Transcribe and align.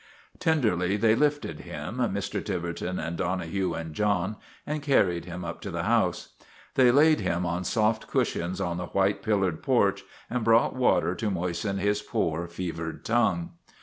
Tenderly 0.39 0.97
they 0.97 1.13
lifted 1.13 1.59
him, 1.59 1.97
Mr. 1.97 2.43
Tiverton 2.43 2.97
and 2.97 3.17
Dono 3.19 3.43
hue 3.45 3.75
and 3.75 3.93
John, 3.93 4.37
and 4.65 4.81
carried 4.81 5.25
him 5.25 5.45
up 5.45 5.61
to 5.61 5.69
the 5.69 5.83
house. 5.83 6.29
They 6.73 6.89
laid 6.91 7.19
him 7.19 7.45
on 7.45 7.63
soft 7.63 8.07
cushions 8.07 8.59
on 8.59 8.77
the 8.77 8.87
white 8.87 9.21
pillared 9.21 9.63
154 9.63 9.97
STRIKE 9.97 10.01
AT 10.01 10.33
TIVERTON 10.33 10.43
MANOR 10.43 10.59
porch 10.59 10.71
and 10.71 10.75
brought 10.75 10.75
water 10.75 11.13
to 11.13 11.29
moisten 11.29 11.77
his 11.77 12.01
poor, 12.01 12.47
fevered 12.47 13.05
tongue. 13.05 13.51